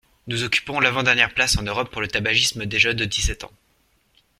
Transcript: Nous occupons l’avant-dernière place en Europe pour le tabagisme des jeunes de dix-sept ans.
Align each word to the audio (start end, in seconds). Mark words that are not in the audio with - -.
Nous 0.25 0.43
occupons 0.43 0.79
l’avant-dernière 0.79 1.31
place 1.31 1.57
en 1.59 1.61
Europe 1.61 1.91
pour 1.91 2.01
le 2.01 2.07
tabagisme 2.07 2.65
des 2.65 2.79
jeunes 2.79 2.97
de 2.97 3.05
dix-sept 3.05 3.43
ans. 3.43 3.51